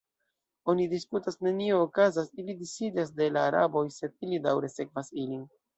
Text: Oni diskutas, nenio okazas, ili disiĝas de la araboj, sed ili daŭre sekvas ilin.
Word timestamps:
Oni 0.71 0.87
diskutas, 0.93 1.37
nenio 1.49 1.77
okazas, 1.89 2.33
ili 2.45 2.57
disiĝas 2.65 3.15
de 3.21 3.31
la 3.37 3.47
araboj, 3.53 3.87
sed 4.01 4.21
ili 4.29 4.45
daŭre 4.49 4.77
sekvas 4.81 5.19
ilin. 5.29 5.49